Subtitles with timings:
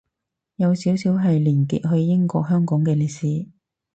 [0.55, 3.49] 有少少係連結去英國香港嘅歷史